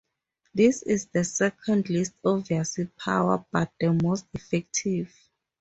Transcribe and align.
This 0.55 0.81
is 0.81 1.05
the 1.13 1.23
second 1.23 1.87
least 1.91 2.13
obvious 2.25 2.79
power, 2.97 3.45
but 3.51 3.71
the 3.79 3.93
most 3.93 4.25
effective. 4.33 5.13